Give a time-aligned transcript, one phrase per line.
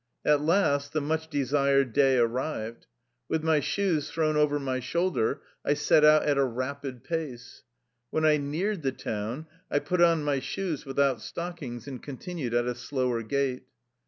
[0.25, 2.87] At last the much desired day arrived.
[3.29, 7.61] With my shoes thrown over my shoulder, I set out at a rapid pace.
[8.09, 12.65] When I neared the town, I put on my shoes, without stockings, and continued at
[12.65, 13.65] a slower gait.